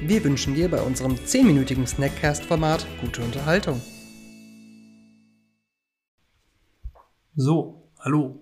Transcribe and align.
Wir 0.00 0.22
wünschen 0.22 0.54
dir 0.54 0.70
bei 0.70 0.80
unserem 0.82 1.14
10-minütigen 1.14 1.86
Snackcast-Format 1.86 2.86
gute 3.00 3.22
Unterhaltung. 3.22 3.80
So, 7.34 7.90
hallo. 8.00 8.38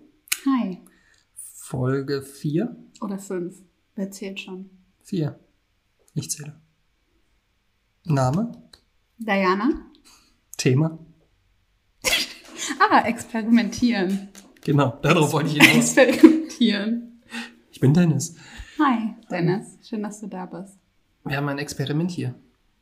Hi. 0.47 0.83
Folge 1.35 2.23
4? 2.23 2.77
Oder 3.01 3.19
5. 3.19 3.55
Wer 3.95 4.11
zählt 4.11 4.41
schon? 4.41 4.69
4. 5.03 5.39
Ich 6.15 6.31
zähle. 6.31 6.61
Name? 8.05 8.53
Diana? 9.19 9.71
Thema? 10.57 10.99
Ah, 12.91 13.07
experimentieren. 13.07 14.29
Genau, 14.63 14.99
darauf 15.03 15.33
wollte 15.33 15.51
ich 15.51 15.63
hinaus. 15.63 15.97
Experimentieren. 15.97 17.23
Ich 17.71 17.79
bin 17.81 17.93
Dennis. 17.93 18.37
Hi, 18.79 19.15
Dennis. 19.31 19.79
Schön, 19.83 20.03
dass 20.03 20.21
du 20.21 20.27
da 20.27 20.47
bist. 20.47 20.79
Wir 21.25 21.37
haben 21.39 21.49
ein 21.49 21.59
Experiment 21.59 22.11
hier. 22.11 22.35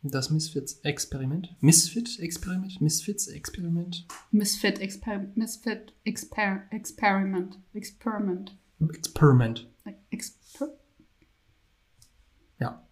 Das 0.03 0.31
Misfits-Experiment. 0.31 1.55
Misfit-Experiment? 1.61 2.81
Misfits-Experiment? 2.81 4.05
Misfit, 4.33 4.81
Exper 4.81 5.27
Misfit 5.37 5.95
Exper 6.03 6.63
Experiment. 6.71 7.61
Experiment. 7.73 8.59
Experiment. 8.81 9.71
Exper 10.11 10.77
Ja. 12.59 12.85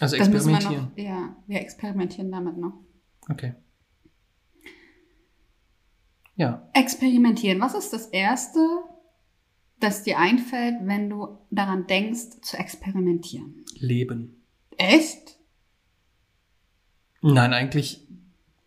Also 0.00 0.18
das 0.18 0.28
wir 0.28 0.34
experimentieren. 0.34 0.90
noch. 0.90 0.98
Ja, 0.98 1.36
wir 1.46 1.60
experimentieren 1.62 2.30
damit 2.30 2.58
noch. 2.58 2.74
Okay. 3.30 3.54
Ja. 6.34 6.68
Experimentieren. 6.74 7.60
Was 7.60 7.74
ist 7.74 7.92
das 7.94 8.08
Erste, 8.08 8.60
das 9.82 10.02
dir 10.02 10.18
einfällt, 10.18 10.76
wenn 10.82 11.10
du 11.10 11.38
daran 11.50 11.86
denkst, 11.86 12.40
zu 12.42 12.56
experimentieren? 12.56 13.64
Leben. 13.78 14.42
Echt? 14.76 15.38
Nein, 17.20 17.52
eigentlich, 17.52 18.06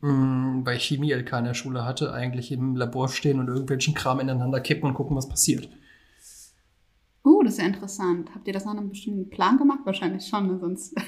mh, 0.02 0.66
weil 0.66 0.78
ich 0.78 0.86
Chemie-LK 0.86 1.40
in 1.40 1.46
der 1.46 1.54
Schule 1.54 1.86
hatte, 1.86 2.14
eigentlich 2.14 2.52
im 2.52 2.76
Labor 2.76 3.10
stehen 3.10 3.40
und 3.40 3.48
irgendwelchen 3.48 3.94
Kram 3.94 4.20
ineinander 4.20 4.62
kippen 4.62 4.88
und 4.88 4.96
gucken, 4.96 5.16
was 5.16 5.28
passiert. 5.28 5.70
Uh, 7.24 7.42
das 7.44 7.54
ist 7.54 7.60
ja 7.60 7.66
interessant. 7.66 8.30
Habt 8.36 8.48
ihr 8.48 8.54
das 8.54 8.66
nach 8.66 8.78
einem 8.78 8.90
bestimmten 8.90 9.30
Plan 9.30 9.58
gemacht? 9.58 9.80
Wahrscheinlich 9.84 10.28
schon, 10.28 10.48
ne? 10.48 10.60
sonst. 10.60 10.96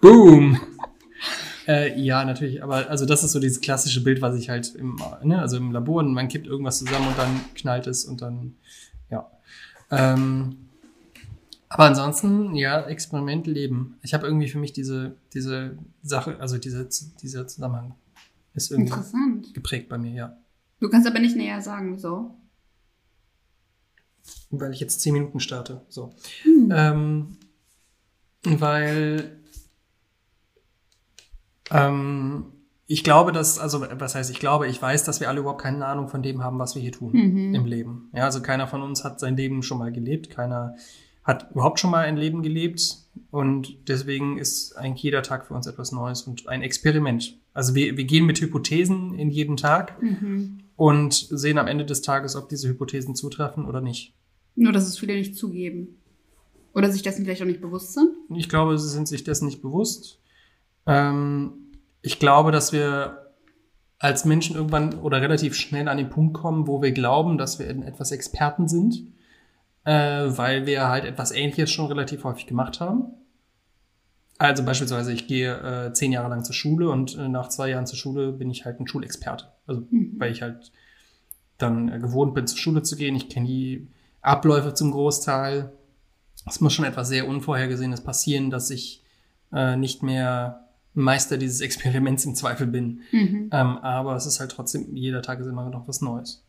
Boom! 0.00 0.58
Äh, 1.66 1.98
ja, 2.00 2.24
natürlich, 2.24 2.62
aber 2.62 2.88
also 2.88 3.06
das 3.06 3.24
ist 3.24 3.32
so 3.32 3.40
dieses 3.40 3.60
klassische 3.60 4.02
Bild, 4.02 4.22
was 4.22 4.36
ich 4.36 4.48
halt 4.48 4.74
im, 4.74 5.00
ne, 5.22 5.40
also 5.40 5.56
im 5.56 5.72
Labor, 5.72 6.00
und 6.00 6.12
man 6.12 6.28
kippt 6.28 6.46
irgendwas 6.46 6.78
zusammen 6.78 7.08
und 7.08 7.18
dann 7.18 7.40
knallt 7.54 7.86
es 7.86 8.04
und 8.04 8.22
dann, 8.22 8.54
ja. 9.10 9.30
Ähm, 9.90 10.56
aber 11.68 11.84
ansonsten, 11.84 12.54
ja, 12.54 12.86
Experiment 12.86 13.46
leben. 13.46 13.98
Ich 14.02 14.14
habe 14.14 14.26
irgendwie 14.26 14.48
für 14.48 14.58
mich 14.58 14.72
diese, 14.72 15.16
diese 15.34 15.76
Sache, 16.02 16.38
also 16.40 16.58
diese, 16.58 16.88
dieser 17.20 17.46
Zusammenhang 17.48 17.94
ist 18.54 18.70
irgendwie 18.70 18.92
Interessant. 18.92 19.54
geprägt 19.54 19.88
bei 19.88 19.98
mir, 19.98 20.12
ja. 20.12 20.36
Du 20.80 20.88
kannst 20.88 21.08
aber 21.08 21.18
nicht 21.18 21.36
näher 21.36 21.60
sagen, 21.60 21.94
wieso. 21.94 22.36
Weil 24.50 24.72
ich 24.72 24.80
jetzt 24.80 25.00
zehn 25.00 25.12
Minuten 25.12 25.40
starte. 25.40 25.82
So. 25.88 26.14
Hm. 26.42 26.72
Ähm, 26.72 27.36
weil 28.44 29.40
ähm, 31.70 32.44
ich 32.88 33.02
glaube, 33.02 33.32
dass, 33.32 33.58
also 33.58 33.84
was 33.98 34.14
heißt, 34.14 34.30
ich 34.30 34.38
glaube, 34.38 34.68
ich 34.68 34.80
weiß, 34.80 35.04
dass 35.04 35.20
wir 35.20 35.28
alle 35.28 35.40
überhaupt 35.40 35.60
keine 35.62 35.84
Ahnung 35.86 36.08
von 36.08 36.22
dem 36.22 36.42
haben, 36.44 36.58
was 36.58 36.74
wir 36.76 36.82
hier 36.82 36.92
tun 36.92 37.12
Mhm. 37.12 37.54
im 37.54 37.64
Leben. 37.66 38.10
Ja, 38.14 38.24
also 38.24 38.40
keiner 38.42 38.66
von 38.68 38.82
uns 38.82 39.02
hat 39.04 39.18
sein 39.18 39.36
Leben 39.36 39.62
schon 39.62 39.78
mal 39.78 39.90
gelebt, 39.92 40.30
keiner 40.30 40.76
hat 41.24 41.50
überhaupt 41.50 41.80
schon 41.80 41.90
mal 41.90 42.04
ein 42.04 42.16
Leben 42.16 42.42
gelebt 42.42 42.98
und 43.32 43.88
deswegen 43.88 44.38
ist 44.38 44.76
eigentlich 44.76 45.02
jeder 45.02 45.22
Tag 45.24 45.46
für 45.46 45.54
uns 45.54 45.66
etwas 45.66 45.90
Neues 45.90 46.22
und 46.22 46.46
ein 46.48 46.62
Experiment. 46.62 47.36
Also 47.52 47.74
wir, 47.74 47.96
wir 47.96 48.04
gehen 48.04 48.26
mit 48.26 48.40
Hypothesen 48.40 49.14
in 49.18 49.30
jeden 49.30 49.56
Tag 49.56 50.00
Mhm. 50.00 50.60
und 50.76 51.12
sehen 51.14 51.58
am 51.58 51.66
Ende 51.66 51.84
des 51.84 52.02
Tages, 52.02 52.36
ob 52.36 52.48
diese 52.48 52.68
Hypothesen 52.68 53.16
zutreffen 53.16 53.64
oder 53.66 53.80
nicht. 53.80 54.14
Nur, 54.54 54.70
dass 54.72 54.86
es 54.86 54.96
viele 54.98 55.14
nicht 55.14 55.36
zugeben. 55.36 55.96
Oder 56.72 56.92
sich 56.92 57.02
dessen 57.02 57.24
vielleicht 57.24 57.42
auch 57.42 57.46
nicht 57.46 57.60
bewusst 57.60 57.94
sind. 57.94 58.10
Ich 58.36 58.48
glaube, 58.48 58.78
sie 58.78 58.88
sind 58.88 59.08
sich 59.08 59.24
dessen 59.24 59.46
nicht 59.46 59.62
bewusst. 59.62 60.20
Ähm, 60.86 61.52
ich 62.02 62.18
glaube, 62.18 62.52
dass 62.52 62.72
wir 62.72 63.32
als 63.98 64.24
Menschen 64.24 64.56
irgendwann 64.56 64.94
oder 64.94 65.20
relativ 65.20 65.54
schnell 65.54 65.88
an 65.88 65.96
den 65.96 66.10
Punkt 66.10 66.34
kommen, 66.34 66.66
wo 66.66 66.82
wir 66.82 66.92
glauben, 66.92 67.38
dass 67.38 67.58
wir 67.58 67.68
in 67.68 67.82
etwas 67.82 68.12
Experten 68.12 68.68
sind, 68.68 68.96
äh, 69.84 69.92
weil 69.92 70.66
wir 70.66 70.88
halt 70.88 71.04
etwas 71.04 71.32
Ähnliches 71.32 71.70
schon 71.70 71.86
relativ 71.86 72.24
häufig 72.24 72.46
gemacht 72.46 72.80
haben. 72.80 73.04
Also 74.38 74.64
beispielsweise, 74.64 75.12
ich 75.12 75.26
gehe 75.26 75.86
äh, 75.86 75.92
zehn 75.94 76.12
Jahre 76.12 76.28
lang 76.28 76.44
zur 76.44 76.54
Schule 76.54 76.90
und 76.90 77.16
äh, 77.16 77.28
nach 77.28 77.48
zwei 77.48 77.70
Jahren 77.70 77.86
zur 77.86 77.96
Schule 77.96 78.32
bin 78.32 78.50
ich 78.50 78.66
halt 78.66 78.78
ein 78.78 78.86
Schulexperte. 78.86 79.46
Also 79.66 79.82
Mhm. 79.90 80.12
weil 80.18 80.30
ich 80.30 80.42
halt 80.42 80.72
dann 81.56 81.90
äh, 81.90 81.98
gewohnt 81.98 82.34
bin, 82.34 82.46
zur 82.46 82.58
Schule 82.58 82.82
zu 82.82 82.96
gehen. 82.96 83.16
Ich 83.16 83.30
kenne 83.30 83.46
die 83.46 83.88
Abläufe 84.20 84.74
zum 84.74 84.90
Großteil. 84.90 85.72
Es 86.46 86.60
muss 86.60 86.74
schon 86.74 86.84
etwas 86.84 87.08
sehr 87.08 87.26
Unvorhergesehenes 87.26 88.02
passieren, 88.02 88.50
dass 88.50 88.68
ich 88.68 89.02
äh, 89.54 89.76
nicht 89.76 90.02
mehr 90.02 90.65
Meister 90.96 91.36
dieses 91.36 91.60
Experiments 91.60 92.24
im 92.24 92.34
Zweifel 92.34 92.66
bin. 92.66 93.02
Mhm. 93.12 93.50
Ähm, 93.52 93.78
aber 93.78 94.16
es 94.16 94.24
ist 94.24 94.40
halt 94.40 94.50
trotzdem, 94.50 94.96
jeder 94.96 95.22
Tag 95.22 95.38
ist 95.40 95.46
immer 95.46 95.68
noch 95.68 95.86
was 95.86 96.00
Neues. 96.00 96.42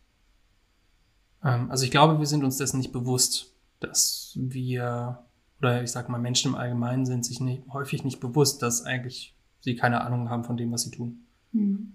Ähm, 1.44 1.70
also 1.70 1.84
ich 1.84 1.90
glaube, 1.90 2.18
wir 2.18 2.26
sind 2.26 2.42
uns 2.42 2.56
dessen 2.56 2.78
nicht 2.78 2.90
bewusst, 2.90 3.52
dass 3.80 4.32
wir, 4.40 5.24
oder 5.60 5.82
ich 5.82 5.90
sag 5.90 6.08
mal, 6.08 6.18
Menschen 6.18 6.52
im 6.52 6.58
Allgemeinen 6.58 7.04
sind 7.04 7.26
sich 7.26 7.40
nicht, 7.40 7.62
häufig 7.70 8.04
nicht 8.04 8.20
bewusst, 8.20 8.62
dass 8.62 8.82
eigentlich 8.82 9.36
sie 9.60 9.76
keine 9.76 10.00
Ahnung 10.00 10.30
haben 10.30 10.44
von 10.44 10.56
dem, 10.56 10.72
was 10.72 10.82
sie 10.82 10.92
tun. 10.92 11.26
Mhm. 11.52 11.92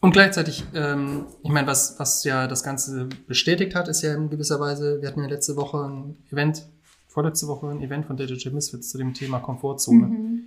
Und 0.00 0.12
gleichzeitig, 0.12 0.64
ähm, 0.72 1.26
ich 1.42 1.50
meine, 1.50 1.66
was, 1.66 1.98
was 1.98 2.24
ja 2.24 2.46
das 2.46 2.62
Ganze 2.62 3.06
bestätigt 3.26 3.74
hat, 3.74 3.86
ist 3.86 4.00
ja 4.00 4.14
in 4.14 4.30
gewisser 4.30 4.58
Weise, 4.58 5.02
wir 5.02 5.08
hatten 5.08 5.20
ja 5.20 5.28
letzte 5.28 5.56
Woche 5.56 5.76
ein 5.76 6.16
Event, 6.30 6.66
vorletzte 7.10 7.48
Woche 7.48 7.68
ein 7.68 7.82
Event 7.82 8.06
von 8.06 8.16
Digital 8.16 8.52
Misfits 8.52 8.90
zu 8.90 8.98
dem 8.98 9.14
Thema 9.14 9.40
Komfortzone. 9.40 10.06
Mhm. 10.06 10.42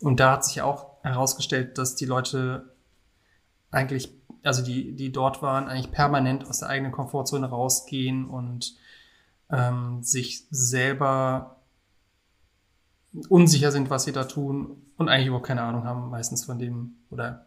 Und 0.00 0.20
da 0.20 0.32
hat 0.32 0.44
sich 0.44 0.60
auch 0.62 1.02
herausgestellt, 1.02 1.78
dass 1.78 1.94
die 1.94 2.06
Leute 2.06 2.74
eigentlich, 3.70 4.12
also 4.42 4.62
die, 4.62 4.94
die 4.94 5.12
dort 5.12 5.42
waren, 5.42 5.68
eigentlich 5.68 5.92
permanent 5.92 6.46
aus 6.46 6.58
der 6.58 6.68
eigenen 6.68 6.92
Komfortzone 6.92 7.46
rausgehen 7.46 8.28
und 8.28 8.76
ähm, 9.50 10.02
sich 10.02 10.44
selber 10.50 11.56
unsicher 13.28 13.70
sind, 13.72 13.88
was 13.88 14.04
sie 14.04 14.12
da 14.12 14.24
tun 14.24 14.82
und 14.96 15.08
eigentlich 15.08 15.28
überhaupt 15.28 15.46
keine 15.46 15.62
Ahnung 15.62 15.84
haben, 15.84 16.10
meistens 16.10 16.44
von 16.44 16.58
dem 16.58 16.96
oder 17.10 17.46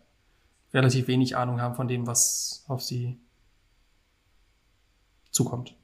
relativ 0.74 1.08
wenig 1.08 1.36
Ahnung 1.36 1.62
haben 1.62 1.76
von 1.76 1.88
dem, 1.88 2.08
was 2.08 2.64
auf 2.68 2.82
sie 2.82 3.20
zukommt. 5.30 5.76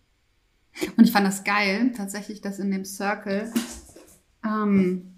Und 0.97 1.03
ich 1.03 1.11
fand 1.11 1.25
das 1.25 1.43
geil, 1.43 1.91
tatsächlich, 1.95 2.41
dass 2.41 2.59
in 2.59 2.71
dem 2.71 2.85
Circle 2.85 3.51
ähm, 4.43 5.13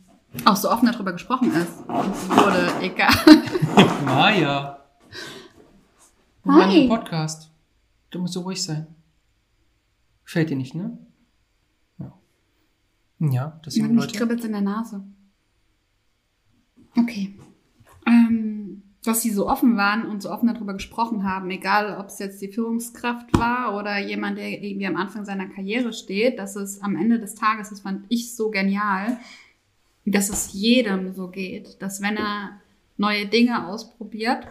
auch 0.45 0.55
so 0.55 0.69
offen 0.69 0.87
darüber 0.91 1.11
gesprochen 1.11 1.51
ist. 1.53 1.87
Wurde 1.87 2.71
egal. 2.81 3.13
Maja. 4.05 4.85
Hi. 6.45 6.87
Podcast. 6.87 7.51
Du 8.09 8.19
musst 8.19 8.33
so 8.33 8.41
ruhig 8.41 8.63
sein. 8.63 8.87
Gefällt 10.25 10.49
dir 10.49 10.55
nicht, 10.57 10.75
ne? 10.75 10.97
Ja. 11.97 12.13
Ja, 13.19 13.59
deswegen 13.65 13.95
Mich 13.95 14.05
Leute. 14.05 14.17
kribbelt 14.17 14.43
in 14.43 14.51
der 14.53 14.61
Nase. 14.61 15.03
Okay. 16.97 17.37
Ähm, 18.05 18.68
dass 19.03 19.21
sie 19.21 19.31
so 19.31 19.47
offen 19.47 19.77
waren 19.77 20.05
und 20.05 20.21
so 20.21 20.29
offen 20.29 20.47
darüber 20.53 20.73
gesprochen 20.73 21.23
haben, 21.23 21.49
egal 21.49 21.97
ob 21.99 22.07
es 22.07 22.19
jetzt 22.19 22.41
die 22.41 22.51
Führungskraft 22.51 23.37
war 23.37 23.77
oder 23.77 23.97
jemand, 23.99 24.37
der 24.37 24.49
irgendwie 24.61 24.87
am 24.87 24.97
Anfang 24.97 25.23
seiner 25.23 25.47
Karriere 25.47 25.93
steht, 25.93 26.37
dass 26.37 26.55
es 26.55 26.81
am 26.81 26.95
Ende 26.97 27.19
des 27.19 27.35
Tages, 27.35 27.69
das 27.69 27.81
fand 27.81 28.05
ich 28.09 28.35
so 28.35 28.51
genial, 28.51 29.17
dass 30.05 30.29
es 30.29 30.53
jedem 30.53 31.13
so 31.13 31.27
geht, 31.29 31.81
dass 31.81 32.01
wenn 32.01 32.17
er 32.17 32.59
neue 32.97 33.25
Dinge 33.27 33.67
ausprobiert, 33.67 34.47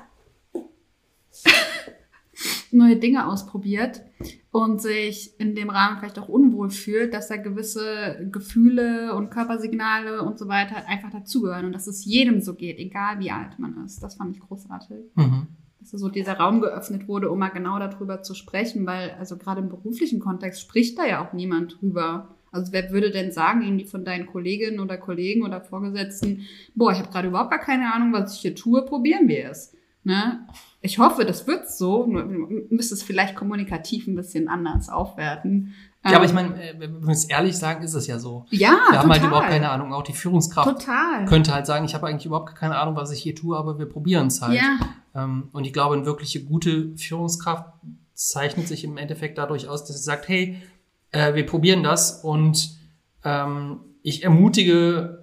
neue 2.73 2.97
Dinge 2.97 3.27
ausprobiert 3.27 4.03
und 4.51 4.81
sich 4.81 5.39
in 5.39 5.55
dem 5.55 5.71
Rahmen 5.71 5.99
vielleicht 5.99 6.19
auch 6.19 6.29
unwohl 6.29 6.71
fühlt, 6.71 7.15
dass 7.15 7.29
da 7.29 7.37
gewisse 7.37 8.29
Gefühle 8.31 9.15
und 9.15 9.31
Körpersignale 9.31 10.23
und 10.23 10.39
so 10.39 10.49
weiter 10.49 10.87
einfach 10.87 11.11
dazugehören 11.11 11.67
und 11.67 11.73
dass 11.73 11.87
es 11.87 12.05
jedem 12.05 12.41
so 12.41 12.55
geht, 12.55 12.79
egal 12.79 13.21
wie 13.21 13.31
alt 13.31 13.59
man 13.59 13.85
ist. 13.85 14.03
Das 14.03 14.17
fand 14.17 14.37
ich 14.37 14.41
großartig. 14.41 14.97
Mhm. 15.15 15.47
Dass 15.81 15.91
so 15.91 16.09
dieser 16.09 16.37
Raum 16.39 16.61
geöffnet 16.61 17.07
wurde, 17.07 17.31
um 17.31 17.39
mal 17.39 17.51
genau 17.51 17.79
darüber 17.79 18.23
zu 18.23 18.35
sprechen, 18.35 18.85
weil 18.87 19.13
also 19.19 19.37
gerade 19.37 19.61
im 19.61 19.69
beruflichen 19.69 20.19
Kontext 20.19 20.61
spricht 20.61 20.99
da 20.99 21.07
ja 21.07 21.25
auch 21.25 21.33
niemand 21.33 21.81
drüber. 21.81 22.35
Also 22.51 22.73
wer 22.73 22.91
würde 22.91 23.11
denn 23.11 23.31
sagen, 23.31 23.63
irgendwie 23.63 23.85
von 23.85 24.05
deinen 24.05 24.27
Kolleginnen 24.27 24.81
oder 24.81 24.97
Kollegen 24.97 25.45
oder 25.45 25.61
Vorgesetzten, 25.61 26.47
boah, 26.75 26.93
ich 26.93 26.99
habe 26.99 27.11
gerade 27.11 27.29
überhaupt 27.29 27.51
gar 27.51 27.61
keine 27.61 27.93
Ahnung, 27.93 28.13
was 28.13 28.35
ich 28.35 28.41
hier 28.41 28.55
tue, 28.55 28.85
probieren 28.85 29.29
wir 29.29 29.51
es. 29.51 29.75
Ne? 30.09 30.41
Ich 30.81 30.99
hoffe, 30.99 31.27
das 31.27 31.47
wird 31.47 31.71
so. 31.71 32.07
Müsste 32.07 32.95
es 32.95 33.03
vielleicht 33.03 33.37
kommunikativ 33.37 34.07
ein 34.07 34.15
bisschen 34.17 34.49
anders 34.49 34.89
aufwerten. 34.89 35.75
Ja, 36.03 36.17
aber 36.17 36.25
ich 36.25 36.31
ähm, 36.31 36.37
meine, 36.37 36.63
äh, 36.63 36.81
wenn 36.81 37.03
wir 37.03 37.13
es 37.13 37.25
ehrlich 37.25 37.59
sagen, 37.59 37.85
ist 37.85 37.93
es 37.93 38.07
ja 38.07 38.19
so. 38.19 38.47
Ja, 38.49 38.71
Wir 38.71 38.77
total. 38.79 38.99
haben 38.99 39.11
halt 39.11 39.23
überhaupt 39.25 39.49
keine 39.49 39.69
Ahnung. 39.69 39.93
Auch 39.93 40.05
die 40.05 40.15
Führungskraft 40.15 40.67
total. 40.67 41.27
könnte 41.27 41.53
halt 41.53 41.67
sagen, 41.67 41.85
ich 41.85 41.95
habe 41.95 42.07
eigentlich 42.07 42.25
überhaupt 42.25 42.55
keine 42.55 42.79
Ahnung, 42.79 42.97
was 42.97 43.11
ich 43.11 43.21
hier 43.21 43.35
tue, 43.35 43.55
aber 43.55 43.79
wir 43.79 43.87
probieren 43.87 44.29
es 44.29 44.41
halt. 44.41 44.55
Ja. 44.55 44.79
Ähm, 45.15 45.51
und 45.53 45.67
ich 45.67 45.75
glaube, 45.75 45.95
eine 45.95 46.07
wirkliche 46.07 46.43
gute 46.43 46.97
Führungskraft 46.97 47.69
zeichnet 48.15 48.67
sich 48.67 48.85
im 48.85 48.97
Endeffekt 48.97 49.37
dadurch 49.37 49.69
aus, 49.69 49.85
dass 49.85 49.97
sie 49.99 50.03
sagt, 50.03 50.27
hey, 50.29 50.57
äh, 51.11 51.35
wir 51.35 51.45
probieren 51.45 51.83
das 51.83 52.25
und 52.25 52.79
ähm, 53.25 53.81
ich 54.03 54.25
ermutige 54.25 55.18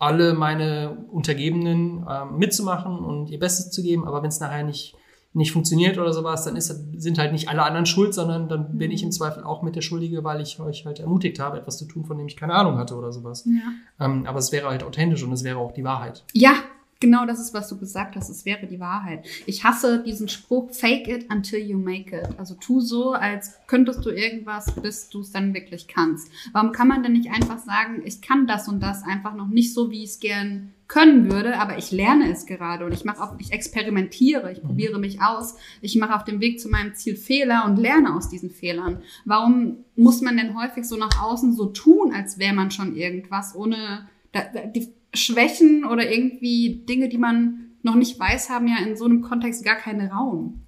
alle 0.00 0.34
meine 0.34 0.96
Untergebenen 1.12 2.04
ähm, 2.10 2.38
mitzumachen 2.38 2.98
und 2.98 3.30
ihr 3.30 3.38
Bestes 3.38 3.70
zu 3.70 3.82
geben, 3.82 4.06
aber 4.06 4.22
wenn 4.22 4.30
es 4.30 4.40
nachher 4.40 4.64
nicht 4.64 4.96
nicht 5.32 5.52
funktioniert 5.52 5.96
oder 5.96 6.12
sowas, 6.12 6.44
dann 6.44 6.56
ist, 6.56 6.74
sind 7.00 7.18
halt 7.18 7.32
nicht 7.32 7.48
alle 7.48 7.62
anderen 7.62 7.86
schuld, 7.86 8.14
sondern 8.14 8.48
dann 8.48 8.78
bin 8.78 8.90
ich 8.90 9.04
im 9.04 9.12
Zweifel 9.12 9.44
auch 9.44 9.62
mit 9.62 9.76
der 9.76 9.80
Schuldige, 9.80 10.24
weil 10.24 10.40
ich 10.40 10.58
euch 10.58 10.86
halt 10.86 10.98
ermutigt 10.98 11.38
habe, 11.38 11.58
etwas 11.58 11.78
zu 11.78 11.84
tun, 11.84 12.04
von 12.04 12.18
dem 12.18 12.26
ich 12.26 12.36
keine 12.36 12.54
Ahnung 12.54 12.78
hatte 12.78 12.96
oder 12.96 13.12
sowas. 13.12 13.46
Ja. 13.46 14.04
Ähm, 14.04 14.26
aber 14.26 14.40
es 14.40 14.50
wäre 14.50 14.68
halt 14.68 14.82
authentisch 14.82 15.22
und 15.22 15.32
es 15.32 15.44
wäre 15.44 15.58
auch 15.58 15.70
die 15.70 15.84
Wahrheit. 15.84 16.24
Ja, 16.32 16.54
Genau 17.00 17.24
das 17.24 17.40
ist, 17.40 17.54
was 17.54 17.66
du 17.68 17.78
gesagt 17.78 18.14
hast. 18.14 18.28
Es 18.28 18.44
wäre 18.44 18.66
die 18.66 18.78
Wahrheit. 18.78 19.26
Ich 19.46 19.64
hasse 19.64 20.02
diesen 20.02 20.28
Spruch, 20.28 20.70
fake 20.70 21.08
it 21.08 21.32
until 21.32 21.58
you 21.58 21.78
make 21.78 22.14
it. 22.14 22.38
Also 22.38 22.54
tu 22.54 22.80
so, 22.80 23.12
als 23.12 23.54
könntest 23.66 24.04
du 24.04 24.10
irgendwas, 24.10 24.70
bis 24.82 25.08
du 25.08 25.20
es 25.20 25.32
dann 25.32 25.54
wirklich 25.54 25.88
kannst. 25.88 26.30
Warum 26.52 26.72
kann 26.72 26.88
man 26.88 27.02
denn 27.02 27.14
nicht 27.14 27.30
einfach 27.30 27.58
sagen, 27.58 28.02
ich 28.04 28.20
kann 28.20 28.46
das 28.46 28.68
und 28.68 28.80
das 28.80 29.02
einfach 29.02 29.34
noch 29.34 29.48
nicht 29.48 29.72
so, 29.72 29.90
wie 29.90 30.04
ich 30.04 30.10
es 30.10 30.20
gern 30.20 30.74
können 30.88 31.30
würde, 31.30 31.58
aber 31.58 31.78
ich 31.78 31.90
lerne 31.90 32.30
es 32.30 32.44
gerade 32.44 32.84
und 32.84 32.92
ich 32.92 33.04
mache 33.04 33.22
auch, 33.22 33.38
ich 33.38 33.52
experimentiere, 33.52 34.52
ich 34.52 34.60
probiere 34.60 34.98
mich 34.98 35.22
aus, 35.22 35.54
ich 35.80 35.96
mache 35.96 36.14
auf 36.16 36.24
dem 36.24 36.40
Weg 36.40 36.60
zu 36.60 36.68
meinem 36.68 36.94
Ziel 36.94 37.16
Fehler 37.16 37.64
und 37.64 37.76
lerne 37.76 38.14
aus 38.14 38.28
diesen 38.28 38.50
Fehlern. 38.50 39.00
Warum 39.24 39.84
muss 39.96 40.20
man 40.20 40.36
denn 40.36 40.60
häufig 40.60 40.84
so 40.84 40.96
nach 40.96 41.22
außen 41.22 41.54
so 41.54 41.66
tun, 41.66 42.12
als 42.12 42.38
wäre 42.38 42.54
man 42.54 42.72
schon 42.72 42.94
irgendwas, 42.96 43.54
ohne 43.54 44.08
die 44.74 44.92
Schwächen 45.14 45.84
oder 45.84 46.10
irgendwie 46.10 46.84
Dinge, 46.88 47.08
die 47.08 47.18
man 47.18 47.72
noch 47.82 47.94
nicht 47.94 48.18
weiß, 48.18 48.50
haben 48.50 48.68
ja 48.68 48.76
in 48.84 48.96
so 48.96 49.04
einem 49.04 49.22
Kontext 49.22 49.64
gar 49.64 49.76
keinen 49.76 50.10
Raum. 50.10 50.62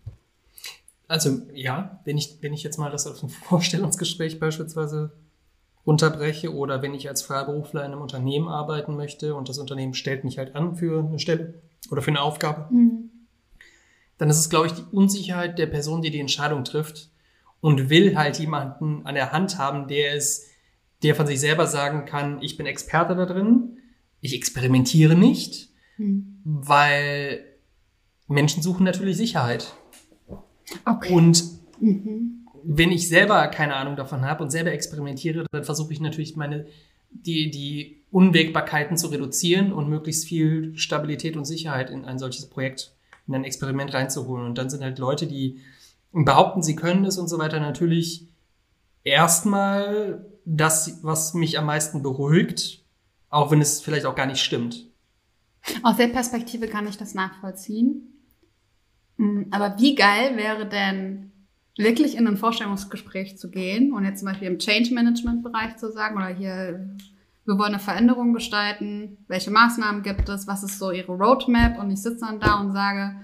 Also 1.09 1.43
ja, 1.53 2.01
wenn 2.05 2.17
ich, 2.17 2.39
wenn 2.41 2.55
ich 2.55 2.63
jetzt 2.63 2.79
mal 2.79 2.91
das 2.91 3.07
auf 3.07 3.23
ein 3.23 3.29
Vorstellungsgespräch 3.49 4.41
beispielsweise 4.41 5.13
unterbreche 5.85 6.55
oder 6.55 6.81
wenn 6.81 6.95
ich 6.95 7.09
als 7.09 7.23
Freiberufler 7.23 7.85
in 7.85 7.93
einem 7.93 8.01
Unternehmen 8.01 8.49
arbeiten 8.49 8.97
möchte 8.97 9.35
und 9.35 9.49
das 9.49 9.59
Unternehmen 9.59 9.95
stellt 9.95 10.25
mich 10.25 10.39
halt 10.39 10.55
an 10.55 10.77
für 10.77 11.01
eine 11.01 11.19
Stelle 11.19 11.55
oder 11.91 12.03
für 12.03 12.11
eine 12.11 12.23
Aufgabe, 12.23 12.73
mhm. 12.73 13.11
dann 14.17 14.31
ist 14.31 14.39
es, 14.39 14.49
glaube 14.49 14.69
ich, 14.69 14.73
die 14.73 14.85
Unsicherheit 14.93 15.59
der 15.59 15.67
Person, 15.67 16.03
die 16.03 16.11
die 16.11 16.21
Entscheidung 16.21 16.65
trifft 16.65 17.11
und 17.61 17.91
will 17.91 18.17
halt 18.17 18.39
jemanden 18.39 19.05
an 19.05 19.15
der 19.15 19.33
Hand 19.33 19.59
haben, 19.59 19.89
der 19.89 20.15
es, 20.15 20.49
der 21.03 21.15
von 21.15 21.27
sich 21.27 21.41
selber 21.41 21.67
sagen 21.67 22.07
kann, 22.07 22.41
ich 22.43 22.57
bin 22.57 22.67
Experte 22.67 23.17
da 23.17 23.27
drin, 23.27 23.77
ich 24.23 24.35
experimentiere 24.35 25.15
nicht, 25.15 25.69
mhm. 25.99 26.39
weil 26.45 27.45
Menschen 28.29 28.63
suchen 28.63 28.85
natürlich 28.85 29.19
Sicherheit. 29.19 29.75
Okay. 30.87 31.13
Und 31.13 31.45
mhm. 31.81 32.47
wenn 32.65 32.91
ich 32.91 33.09
selber 33.09 33.47
keine 33.49 33.77
Ahnung 33.77 33.97
davon 33.97 34.23
habe 34.23 34.43
und 34.43 34.51
selber 34.51 34.73
experimentiere, 34.73 35.45
dann 35.53 35.65
versuche 35.65 35.93
ich 35.93 36.01
natürlich 36.01 36.37
meine 36.37 36.67
die, 37.15 37.51
die 37.51 38.03
Unwägbarkeiten 38.11 38.97
zu 38.97 39.09
reduzieren 39.09 39.73
und 39.73 39.89
möglichst 39.89 40.27
viel 40.27 40.77
Stabilität 40.77 41.37
und 41.37 41.45
Sicherheit 41.45 41.91
in 41.91 42.05
ein 42.05 42.19
solches 42.19 42.47
Projekt, 42.47 42.95
in 43.27 43.35
ein 43.35 43.45
Experiment 43.45 43.93
reinzuholen. 43.93 44.47
Und 44.47 44.57
dann 44.57 44.71
sind 44.71 44.83
halt 44.83 44.99
Leute, 44.99 45.27
die 45.27 45.61
behaupten, 46.13 46.63
sie 46.63 46.77
können 46.77 47.05
es 47.05 47.19
und 47.19 47.29
so 47.29 47.39
weiter, 47.39 47.61
natürlich 47.61 48.27
erstmal 49.05 50.27
das, 50.45 51.01
was 51.03 51.35
mich 51.35 51.59
am 51.59 51.67
meisten 51.67 52.03
beruhigt, 52.03 52.82
auch 53.33 53.51
wenn 53.51 53.61
es 53.61 53.81
vielleicht 53.81 54.07
auch 54.07 54.15
gar 54.15 54.27
nicht 54.27 54.43
stimmt. 54.43 54.87
Aus 55.83 55.97
der 55.97 56.09
Perspektive 56.09 56.69
kann 56.69 56.87
ich 56.87 56.99
das 56.99 57.15
nachvollziehen. 57.15 58.13
Mm, 59.17 59.45
aber 59.51 59.77
wie 59.79 59.95
geil 59.95 60.37
wäre 60.37 60.69
denn 60.69 61.33
wirklich 61.77 62.17
in 62.17 62.27
ein 62.29 62.37
Vorstellungsgespräch 62.37 63.39
zu 63.39 63.51
gehen 63.51 63.93
und 63.93 64.05
jetzt 64.05 64.21
zum 64.21 64.29
Beispiel 64.29 64.49
im 64.49 64.59
Change 64.59 64.93
Management 64.93 65.43
Bereich 65.43 65.77
zu 65.79 65.91
sagen 65.91 66.17
oder 66.17 66.29
hier, 66.29 66.91
wir 67.47 67.59
wollen 67.59 67.73
eine 67.73 67.79
Veränderung 67.79 68.35
gestalten, 68.35 69.17
welche 69.29 69.51
Maßnahmen 69.51 70.03
gibt 70.03 70.29
es, 70.29 70.47
was 70.47 70.63
ist 70.63 70.79
so 70.79 70.91
ihre 70.91 71.13
Roadmap 71.13 71.79
und 71.79 71.91
ich 71.91 72.03
sitze 72.03 72.27
dann 72.27 72.39
da 72.39 72.61
und 72.61 72.73
sage, 72.73 73.17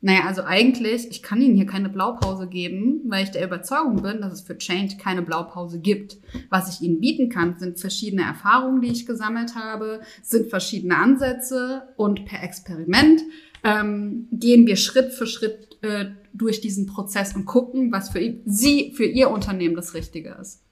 naja, 0.00 0.26
also 0.26 0.42
eigentlich, 0.44 1.10
ich 1.10 1.22
kann 1.22 1.42
Ihnen 1.42 1.56
hier 1.56 1.66
keine 1.66 1.88
Blaupause 1.88 2.46
geben, 2.46 3.00
weil 3.06 3.24
ich 3.24 3.30
der 3.30 3.44
Überzeugung 3.44 4.00
bin, 4.00 4.20
dass 4.20 4.32
es 4.32 4.40
für 4.42 4.56
Change 4.56 4.96
keine 4.96 5.22
Blaupause 5.22 5.80
gibt. 5.80 6.18
Was 6.50 6.72
ich 6.72 6.86
Ihnen 6.86 7.00
bieten 7.00 7.30
kann, 7.30 7.58
sind 7.58 7.80
verschiedene 7.80 8.22
Erfahrungen, 8.22 8.80
die 8.80 8.92
ich 8.92 9.06
gesammelt 9.06 9.56
habe, 9.56 10.00
sind 10.22 10.50
verschiedene 10.50 10.96
Ansätze 10.96 11.82
und 11.96 12.26
per 12.26 12.44
Experiment 12.44 13.22
ähm, 13.64 14.28
gehen 14.30 14.68
wir 14.68 14.76
Schritt 14.76 15.12
für 15.12 15.26
Schritt 15.26 15.78
äh, 15.82 16.06
durch 16.32 16.60
diesen 16.60 16.86
Prozess 16.86 17.34
und 17.34 17.44
gucken, 17.44 17.90
was 17.90 18.10
für 18.10 18.20
Sie, 18.44 18.92
für 18.94 19.04
Ihr 19.04 19.30
Unternehmen 19.30 19.74
das 19.74 19.94
Richtige 19.94 20.36
ist. 20.40 20.62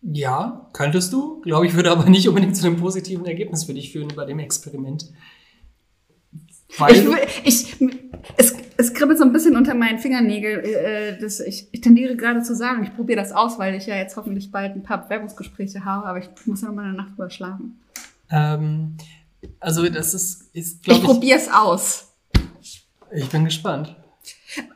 Ja, 0.00 0.70
könntest 0.72 1.12
du. 1.12 1.40
Glaube 1.40 1.66
ich, 1.66 1.74
würde 1.74 1.90
aber 1.90 2.08
nicht 2.08 2.28
unbedingt 2.28 2.56
zu 2.56 2.66
einem 2.66 2.76
positiven 2.76 3.26
Ergebnis 3.26 3.64
für 3.64 3.74
dich 3.74 3.90
führen 3.90 4.12
bei 4.14 4.24
dem 4.24 4.38
Experiment. 4.38 5.10
Weil 6.76 6.94
ich, 6.94 7.42
ich, 7.44 7.76
es, 8.36 8.54
es 8.76 8.94
kribbelt 8.94 9.18
so 9.18 9.24
ein 9.24 9.32
bisschen 9.32 9.56
unter 9.56 9.74
meinen 9.74 9.98
Fingernägeln. 9.98 10.64
Äh, 10.64 11.18
das, 11.18 11.40
ich, 11.40 11.68
ich 11.72 11.80
tendiere 11.80 12.16
gerade 12.16 12.42
zu 12.42 12.54
sagen, 12.54 12.84
ich 12.84 12.94
probiere 12.94 13.20
das 13.20 13.32
aus, 13.32 13.58
weil 13.58 13.74
ich 13.74 13.86
ja 13.86 13.96
jetzt 13.96 14.16
hoffentlich 14.16 14.50
bald 14.50 14.74
ein 14.74 14.82
paar 14.82 15.02
Bewerbungsgespräche 15.04 15.84
habe, 15.84 16.06
aber 16.06 16.18
ich 16.18 16.28
muss 16.46 16.60
ja 16.60 16.68
noch 16.68 16.74
mal 16.74 16.84
eine 16.84 16.94
Nacht 16.94 17.10
drüber 17.10 17.30
schlafen. 17.30 17.80
Ähm, 18.30 18.96
also 19.60 19.88
das 19.88 20.14
ist, 20.14 20.54
ist 20.54 20.82
glaube 20.82 20.98
ich. 20.98 21.04
Ich 21.04 21.10
probiere 21.10 21.38
es 21.38 21.48
aus. 21.50 22.12
Ich 23.10 23.28
bin 23.30 23.44
gespannt. 23.44 23.96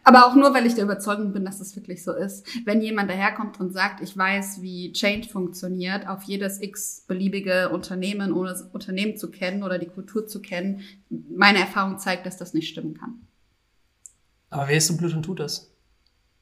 Aber 0.04 0.26
auch 0.26 0.34
nur, 0.34 0.52
weil 0.54 0.66
ich 0.66 0.74
der 0.74 0.84
Überzeugung 0.84 1.32
bin, 1.32 1.44
dass 1.44 1.58
das 1.58 1.74
wirklich 1.76 2.04
so 2.04 2.12
ist. 2.12 2.46
Wenn 2.64 2.82
jemand 2.82 3.10
daherkommt 3.10 3.58
und 3.60 3.72
sagt, 3.72 4.02
ich 4.02 4.16
weiß, 4.16 4.60
wie 4.60 4.92
Change 4.92 5.28
funktioniert, 5.28 6.06
auf 6.06 6.24
jedes 6.24 6.60
x-beliebige 6.60 7.70
Unternehmen, 7.70 8.32
ohne 8.32 8.50
das 8.50 8.62
Unternehmen 8.62 9.16
zu 9.16 9.30
kennen 9.30 9.62
oder 9.62 9.78
die 9.78 9.86
Kultur 9.86 10.26
zu 10.26 10.42
kennen, 10.42 10.82
meine 11.08 11.60
Erfahrung 11.60 11.98
zeigt, 11.98 12.26
dass 12.26 12.36
das 12.36 12.52
nicht 12.54 12.68
stimmen 12.68 12.94
kann. 12.94 13.26
Aber 14.50 14.68
wer 14.68 14.76
ist 14.76 14.88
so 14.88 14.96
blöd 14.96 15.14
und 15.14 15.22
tut 15.22 15.40
das? 15.40 15.70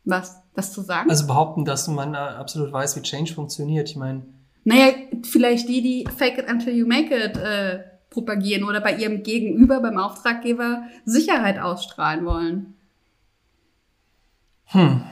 Was? 0.05 0.43
Das 0.55 0.73
zu 0.73 0.81
sagen? 0.81 1.11
Also 1.11 1.27
behaupten, 1.27 1.65
dass 1.65 1.87
man 1.87 2.15
absolut 2.15 2.73
weiß, 2.73 2.97
wie 2.97 3.03
Change 3.03 3.33
funktioniert. 3.33 3.91
Ich 3.91 3.97
meine. 3.97 4.23
Naja, 4.65 4.93
vielleicht 5.23 5.69
die, 5.69 5.83
die 5.83 6.09
fake 6.17 6.39
it 6.39 6.51
until 6.51 6.75
you 6.75 6.87
make 6.87 7.15
it 7.15 7.37
äh, 7.37 7.85
propagieren 8.11 8.65
oder 8.65 8.81
bei 8.81 8.97
ihrem 8.97 9.23
Gegenüber, 9.23 9.81
beim 9.81 9.99
Auftraggeber 9.99 10.83
Sicherheit 11.05 11.61
ausstrahlen 11.61 12.25
wollen. 12.25 12.75
Hm. 14.71 15.03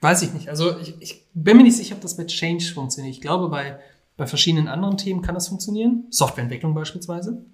Weiß 0.00 0.22
ich 0.22 0.32
nicht. 0.32 0.48
Also 0.48 0.78
ich, 0.78 0.94
ich 1.00 1.26
bin 1.34 1.56
mir 1.56 1.64
nicht 1.64 1.76
sicher, 1.76 1.96
ob 1.96 2.00
das 2.00 2.18
mit 2.18 2.28
Change 2.28 2.64
funktioniert. 2.72 3.14
Ich 3.14 3.20
glaube, 3.20 3.48
bei, 3.48 3.78
bei 4.16 4.26
verschiedenen 4.26 4.68
anderen 4.68 4.96
Themen 4.96 5.22
kann 5.22 5.34
das 5.34 5.48
funktionieren. 5.48 6.04
Softwareentwicklung 6.10 6.74
beispielsweise. 6.74 7.44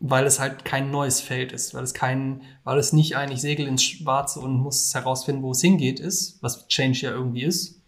Weil 0.00 0.26
es 0.26 0.38
halt 0.38 0.64
kein 0.64 0.90
neues 0.90 1.20
Feld 1.20 1.52
ist, 1.52 1.74
weil 1.74 1.82
es 1.82 1.92
kein, 1.92 2.42
weil 2.64 2.78
es 2.78 2.92
nicht 2.92 3.16
eigentlich 3.16 3.40
Segel 3.40 3.66
ins 3.66 3.82
Schwarze 3.82 4.40
und 4.40 4.58
muss 4.58 4.94
herausfinden, 4.94 5.42
wo 5.42 5.50
es 5.50 5.60
hingeht 5.60 6.00
ist, 6.00 6.40
was 6.40 6.68
Change 6.68 7.00
ja 7.00 7.10
irgendwie 7.10 7.42
ist. 7.42 7.80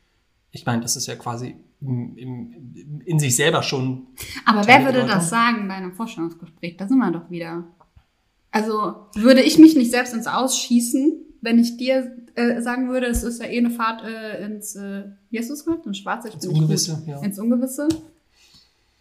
Ich 0.51 0.67
meine, 0.67 0.83
das 0.83 0.97
ist 0.97 1.07
ja 1.07 1.15
quasi 1.15 1.55
im, 1.81 2.17
im, 2.17 3.03
in 3.05 3.19
sich 3.21 3.37
selber 3.37 3.63
schon. 3.63 4.09
Aber 4.45 4.67
wer 4.67 4.85
würde 4.85 5.07
das 5.07 5.31
sagen 5.31 5.69
bei 5.69 5.75
einem 5.75 5.93
Vorstellungsgespräch? 5.93 6.77
Da 6.77 6.89
sind 6.89 6.99
wir 6.99 7.13
doch 7.13 7.31
wieder. 7.31 7.65
Also 8.51 9.07
würde 9.15 9.43
ich 9.43 9.59
mich 9.59 9.77
nicht 9.77 9.91
selbst 9.91 10.13
ins 10.13 10.27
Ausschießen, 10.27 11.13
wenn 11.41 11.59
ich 11.59 11.77
dir 11.77 12.17
äh, 12.35 12.61
sagen 12.61 12.91
würde, 12.91 13.07
es 13.07 13.23
ist 13.23 13.41
ja 13.41 13.49
eh 13.49 13.59
eine 13.59 13.71
Fahrt 13.71 14.03
äh, 14.05 14.45
ins, 14.45 14.77
äh, 14.77 15.05
gehört? 15.31 15.87
Ins 15.87 15.99
Schwarze? 15.99 16.29
Ins 16.29 16.47
Ungewisse, 16.47 17.03
ja. 17.07 17.21
Ins 17.21 17.39
Ungewisse. 17.39 17.89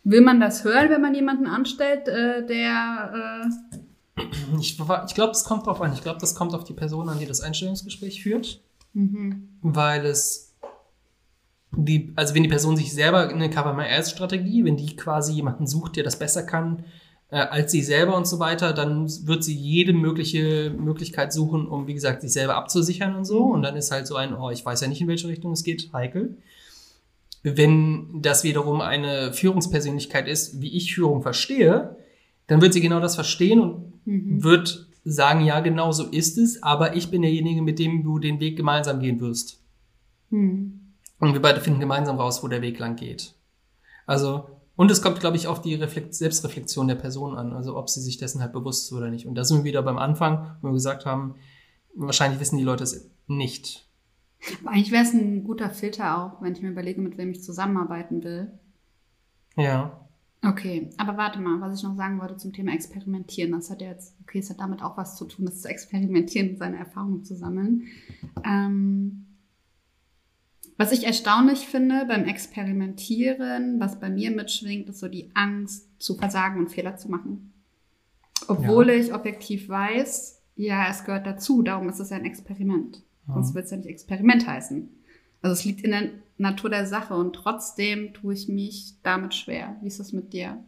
Will 0.04 0.22
man 0.22 0.40
das 0.40 0.64
hören, 0.64 0.90
wenn 0.90 1.02
man 1.02 1.14
jemanden 1.14 1.48
anstellt, 1.48 2.08
äh, 2.08 2.46
der 2.46 3.50
Ich, 4.60 4.80
ich 4.80 5.16
glaube, 5.16 5.32
es 5.32 5.44
kommt 5.44 5.66
drauf 5.66 5.82
an. 5.82 5.94
Ich 5.94 6.02
glaube, 6.02 6.20
das 6.20 6.36
kommt 6.36 6.54
auf 6.54 6.64
die 6.64 6.74
Person 6.74 7.10
an, 7.10 7.20
die 7.20 7.26
das 7.26 7.42
Einstellungsgespräch 7.42 8.24
führt. 8.24 8.62
Mhm. 8.94 9.50
Weil 9.62 10.06
es 10.06 10.54
die, 11.72 12.14
also 12.16 12.34
wenn 12.34 12.44
die 12.44 12.50
Person 12.50 12.76
sich 12.76 12.92
selber 12.94 13.30
eine 13.30 13.50
Cover 13.50 13.74
My 13.74 13.86
Ass 13.86 14.12
Strategie, 14.12 14.66
wenn 14.66 14.78
die 14.78 14.96
quasi 14.96 15.34
jemanden 15.34 15.68
sucht, 15.68 15.96
der 15.96 16.04
das 16.04 16.18
besser 16.18 16.44
kann 16.44 16.84
äh, 17.32 17.38
als 17.38 17.72
sie 17.72 17.82
selber 17.82 18.16
und 18.16 18.28
so 18.28 18.40
weiter, 18.40 18.74
dann 18.74 19.08
wird 19.28 19.44
sie 19.44 19.56
jede 19.56 19.94
mögliche 19.94 20.72
Möglichkeit 20.78 21.34
suchen, 21.34 21.68
um 21.68 21.88
wie 21.88 21.94
gesagt 21.94 22.22
sich 22.22 22.34
selber 22.34 22.56
abzusichern 22.56 23.16
und 23.16 23.26
so. 23.26 23.44
Und 23.44 23.62
dann 23.62 23.76
ist 23.76 23.92
halt 23.92 24.08
so 24.08 24.16
ein, 24.16 24.34
oh, 24.34 24.50
ich 24.50 24.66
weiß 24.66 24.82
ja 24.82 24.88
nicht, 24.88 25.02
in 25.02 25.08
welche 25.08 25.28
Richtung 25.28 25.52
es 25.52 25.64
geht, 25.64 25.92
heikel. 25.94 26.38
Wenn 27.44 28.22
das 28.22 28.44
wiederum 28.44 28.82
eine 28.82 29.32
Führungspersönlichkeit 29.34 30.28
ist, 30.28 30.62
wie 30.62 30.76
ich 30.76 30.94
Führung 30.94 31.22
verstehe, 31.22 31.96
dann 32.48 32.62
wird 32.62 32.74
sie 32.74 32.82
genau 32.82 33.00
das 33.00 33.16
verstehen 33.16 33.62
und 33.62 33.90
Mhm. 34.10 34.44
wird 34.44 34.88
sagen, 35.06 35.42
ja, 35.46 35.60
genau 35.60 35.92
so 35.92 36.06
ist 36.06 36.38
es, 36.38 36.64
aber 36.64 36.96
ich 36.96 37.12
bin 37.12 37.22
derjenige, 37.22 37.62
mit 37.62 37.80
dem 37.80 38.04
du 38.04 38.18
den 38.20 38.40
Weg 38.40 38.58
gemeinsam 38.58 39.00
gehen 39.00 39.20
wirst. 39.20 39.62
Mhm. 40.30 40.80
Und 41.20 41.34
wir 41.34 41.42
beide 41.42 41.62
finden 41.62 41.80
gemeinsam 41.80 42.18
raus, 42.18 42.44
wo 42.44 42.48
der 42.48 42.62
Weg 42.62 42.80
lang 42.80 42.96
geht. 42.96 43.34
Also, 44.06 44.50
und 44.80 44.90
es 44.90 45.02
kommt, 45.02 45.20
glaube 45.20 45.36
ich, 45.36 45.46
auf 45.46 45.62
die 45.62 45.76
Reflekt 45.76 46.16
Selbstreflexion 46.16 46.88
der 46.88 46.96
Person 46.96 47.36
an, 47.36 47.52
also 47.52 47.76
ob 47.76 47.90
sie 47.90 48.00
sich 48.00 48.18
dessen 48.18 48.40
halt 48.40 48.54
bewusst 48.54 48.86
ist 48.86 48.94
oder 48.94 49.10
nicht. 49.10 49.26
Und 49.26 49.36
da 49.36 49.44
sind 49.44 49.58
wir 49.58 49.64
wieder 49.66 49.84
beim 49.84 49.98
Anfang, 49.98 50.56
wo 50.62 50.70
wir 50.70 50.74
gesagt 50.74 51.06
haben, 51.06 51.36
wahrscheinlich 51.96 52.40
wissen 52.40 52.58
die 52.58 52.64
Leute 52.64 52.86
es 52.86 53.12
nicht. 53.28 53.90
Aber 54.62 54.72
eigentlich 54.72 54.92
wäre 54.92 55.04
es 55.04 55.12
ein 55.12 55.44
guter 55.44 55.70
Filter 55.70 56.18
auch, 56.18 56.42
wenn 56.42 56.54
ich 56.54 56.62
mir 56.62 56.70
überlege, 56.70 57.02
mit 57.02 57.18
wem 57.18 57.32
ich 57.32 57.44
zusammenarbeiten 57.44 58.24
will. 58.24 58.54
Ja. 59.58 60.08
Okay, 60.46 60.92
aber 60.96 61.18
warte 61.18 61.42
mal, 61.42 61.60
was 61.60 61.78
ich 61.78 61.84
noch 61.84 61.98
sagen 61.98 62.22
wollte 62.22 62.38
zum 62.38 62.54
Thema 62.54 62.72
Experimentieren. 62.72 63.52
Das 63.52 63.70
hat 63.70 63.82
ja 63.82 63.90
jetzt, 63.90 64.16
okay, 64.22 64.40
es 64.40 64.50
hat 64.50 64.62
damit 64.62 64.82
auch 64.82 64.96
was 64.96 65.18
zu 65.18 65.26
tun, 65.26 65.46
das 65.46 65.62
zu 65.62 65.68
experimentieren 65.68 66.52
und 66.52 66.58
seine 66.58 66.78
Erfahrungen 66.78 67.26
zu 67.26 67.36
sammeln. 67.36 67.84
Ähm, 68.46 69.26
was 70.80 70.94
ich 70.94 71.06
erstaunlich 71.06 71.68
finde 71.68 72.06
beim 72.08 72.24
Experimentieren, 72.24 73.80
was 73.82 74.00
bei 74.00 74.10
mir 74.10 74.32
mitschwingt, 74.32 74.88
ist 74.88 75.00
so 75.00 75.10
die 75.10 75.30
Angst 75.34 75.90
zu 76.00 76.16
versagen 76.16 76.58
und 76.60 76.70
Fehler 76.72 76.96
zu 76.96 77.10
machen. 77.12 77.52
Obwohl 78.48 78.88
Ja. 78.90 78.96
ich 78.96 79.14
objektiv 79.14 79.68
weiß, 79.68 80.42
ja, 80.56 80.88
es 80.90 81.04
gehört 81.04 81.28
dazu, 81.28 81.62
darum 81.64 81.90
ist 81.90 82.00
es 82.00 82.10
ja 82.12 82.16
ein 82.18 82.24
Experiment. 82.26 83.04
Sonst 83.28 83.54
wird 83.54 83.66
es 83.66 83.72
ja 83.72 83.78
nicht 83.78 83.90
Experiment 83.90 84.48
heißen. 84.48 84.90
Also 85.42 85.54
es 85.54 85.66
liegt 85.66 85.82
in 85.82 85.92
der 85.92 86.10
Natur 86.38 86.70
der 86.70 86.86
Sache 86.88 87.14
und 87.14 87.34
trotzdem 87.34 88.14
tue 88.14 88.34
ich 88.34 88.48
mich 88.48 88.94
damit 89.04 89.36
schwer. 89.36 89.76
Wie 89.82 89.88
ist 89.88 90.00
das 90.00 90.14
mit 90.14 90.32
dir? 90.34 90.64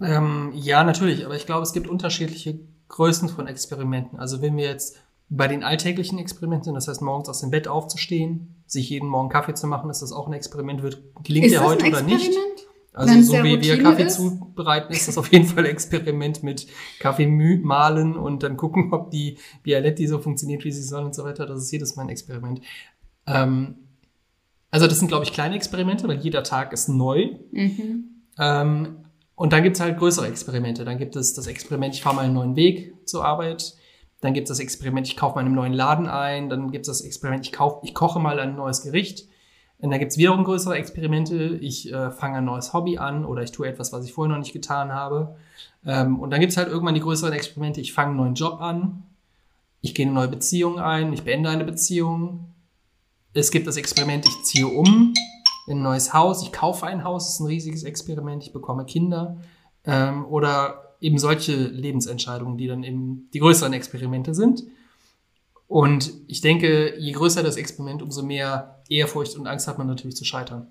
Ähm, 0.00 0.52
ja, 0.54 0.84
natürlich, 0.84 1.24
aber 1.26 1.34
ich 1.36 1.46
glaube, 1.46 1.62
es 1.64 1.72
gibt 1.72 1.88
unterschiedliche 1.88 2.58
Größen 2.88 3.28
von 3.28 3.48
Experimenten. 3.48 4.18
Also 4.18 4.40
wenn 4.42 4.56
wir 4.56 4.64
jetzt 4.66 5.02
bei 5.28 5.48
den 5.48 5.64
alltäglichen 5.64 6.18
Experimenten, 6.18 6.74
das 6.74 6.88
heißt 6.88 7.02
morgens 7.02 7.28
aus 7.28 7.40
dem 7.40 7.50
Bett 7.50 7.66
aufzustehen, 7.68 8.62
sich 8.66 8.90
jeden 8.90 9.08
Morgen 9.08 9.28
Kaffee 9.28 9.54
zu 9.54 9.66
machen, 9.66 9.90
ist 9.90 10.02
das 10.02 10.12
auch 10.12 10.26
ein 10.28 10.32
Experiment, 10.32 10.82
wird, 10.82 11.02
gelingt 11.24 11.50
dir 11.50 11.64
heute 11.64 11.86
oder 11.86 12.02
nicht? 12.02 12.30
Also 12.92 13.12
Wenn's 13.12 13.26
so 13.26 13.34
wie 13.44 13.60
wir 13.60 13.82
Kaffee 13.82 14.04
ist? 14.04 14.16
zubereiten, 14.16 14.92
ist 14.92 15.06
das 15.06 15.18
auf 15.18 15.30
jeden 15.30 15.44
Fall 15.44 15.64
ein 15.64 15.70
Experiment 15.70 16.42
mit 16.42 16.66
Kaffee 16.98 17.26
mahlen 17.26 18.16
und 18.16 18.42
dann 18.42 18.56
gucken, 18.56 18.92
ob 18.92 19.10
die 19.10 19.36
Bialetti 19.62 20.06
so 20.06 20.18
funktioniert, 20.18 20.64
wie 20.64 20.72
sie 20.72 20.82
soll 20.82 21.04
und 21.04 21.14
so 21.14 21.22
weiter. 21.22 21.44
Das 21.44 21.60
ist 21.60 21.70
jedes 21.70 21.96
Mal 21.96 22.04
ein 22.04 22.08
Experiment. 22.08 22.62
Ähm, 23.26 23.74
also 24.70 24.86
das 24.86 24.98
sind, 24.98 25.08
glaube 25.08 25.24
ich, 25.24 25.32
kleine 25.32 25.56
Experimente, 25.56 26.08
weil 26.08 26.18
jeder 26.18 26.42
Tag 26.42 26.72
ist 26.72 26.88
neu. 26.88 27.32
Mhm. 27.50 28.22
Ähm, 28.38 28.96
und 29.34 29.52
dann 29.52 29.62
gibt's 29.62 29.80
halt 29.80 29.98
größere 29.98 30.28
Experimente. 30.28 30.86
Dann 30.86 30.96
gibt 30.96 31.16
es 31.16 31.34
das 31.34 31.46
Experiment, 31.46 31.94
ich 31.94 32.02
fahre 32.02 32.16
mal 32.16 32.24
einen 32.24 32.34
neuen 32.34 32.56
Weg 32.56 32.94
zur 33.06 33.26
Arbeit. 33.26 33.74
Dann 34.20 34.34
gibt 34.34 34.48
es 34.48 34.56
das 34.56 34.60
Experiment, 34.60 35.06
ich 35.06 35.16
kaufe 35.16 35.38
einem 35.38 35.54
neuen 35.54 35.72
Laden 35.72 36.08
ein. 36.08 36.48
Dann 36.48 36.70
gibt 36.70 36.88
es 36.88 36.98
das 36.98 37.06
Experiment, 37.06 37.44
ich, 37.44 37.52
kauf, 37.52 37.80
ich 37.82 37.94
koche 37.94 38.18
mal 38.18 38.40
ein 38.40 38.56
neues 38.56 38.82
Gericht. 38.82 39.28
Und 39.78 39.90
dann 39.90 40.00
gibt's 40.00 40.16
wiederum 40.16 40.44
größere 40.44 40.76
Experimente. 40.76 41.58
Ich 41.60 41.92
äh, 41.92 42.10
fange 42.10 42.38
ein 42.38 42.44
neues 42.46 42.72
Hobby 42.72 42.96
an 42.96 43.26
oder 43.26 43.42
ich 43.42 43.52
tue 43.52 43.68
etwas, 43.68 43.92
was 43.92 44.04
ich 44.06 44.12
vorher 44.12 44.32
noch 44.32 44.38
nicht 44.38 44.54
getan 44.54 44.92
habe. 44.92 45.36
Ähm, 45.84 46.18
und 46.18 46.30
dann 46.30 46.40
gibt's 46.40 46.56
halt 46.56 46.68
irgendwann 46.68 46.94
die 46.94 47.00
größeren 47.00 47.32
Experimente. 47.34 47.80
Ich 47.80 47.92
fange 47.92 48.10
einen 48.10 48.16
neuen 48.16 48.34
Job 48.34 48.60
an. 48.60 49.02
Ich 49.82 49.94
gehe 49.94 50.04
in 50.04 50.10
eine 50.10 50.20
neue 50.20 50.28
Beziehung 50.28 50.78
ein. 50.78 51.12
Ich 51.12 51.24
beende 51.24 51.50
eine 51.50 51.64
Beziehung. 51.64 52.54
Es 53.34 53.50
gibt 53.50 53.66
das 53.66 53.76
Experiment, 53.76 54.26
ich 54.26 54.44
ziehe 54.44 54.66
um 54.66 55.12
in 55.66 55.78
ein 55.78 55.82
neues 55.82 56.14
Haus. 56.14 56.42
Ich 56.42 56.52
kaufe 56.52 56.86
ein 56.86 57.04
Haus. 57.04 57.24
Das 57.24 57.34
ist 57.34 57.40
ein 57.40 57.46
riesiges 57.46 57.82
Experiment. 57.82 58.42
Ich 58.42 58.54
bekomme 58.54 58.86
Kinder. 58.86 59.36
Ähm, 59.84 60.24
oder 60.24 60.85
eben 61.00 61.18
solche 61.18 61.54
Lebensentscheidungen, 61.54 62.56
die 62.56 62.66
dann 62.66 62.82
eben 62.82 63.28
die 63.32 63.38
größeren 63.38 63.72
Experimente 63.72 64.34
sind. 64.34 64.64
Und 65.68 66.12
ich 66.28 66.40
denke, 66.40 66.96
je 66.98 67.12
größer 67.12 67.42
das 67.42 67.56
Experiment, 67.56 68.02
umso 68.02 68.22
mehr 68.22 68.82
Ehrfurcht 68.88 69.36
und 69.36 69.46
Angst 69.46 69.66
hat 69.66 69.78
man 69.78 69.86
natürlich 69.86 70.16
zu 70.16 70.24
scheitern. 70.24 70.68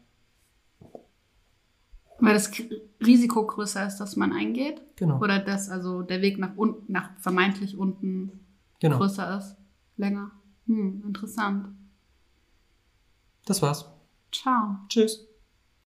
Weil 2.20 2.34
das 2.34 2.50
Risiko 3.06 3.46
größer 3.46 3.86
ist, 3.86 3.98
dass 3.98 4.16
man 4.16 4.32
eingeht. 4.32 4.82
Genau. 4.96 5.20
Oder 5.20 5.40
dass 5.40 5.70
also 5.70 6.02
der 6.02 6.22
Weg 6.22 6.38
nach 6.38 6.56
unten, 6.56 6.92
nach 6.92 7.10
vermeintlich 7.20 7.78
unten 7.78 8.40
Genau. 8.80 8.98
größer 8.98 9.38
ist. 9.38 9.58
Länger. 9.98 10.32
Hm, 10.68 11.04
interessant. 11.06 11.68
Das 13.46 13.62
war's. 13.62 13.86
Ciao. 14.32 14.78
Tschüss. 14.90 15.25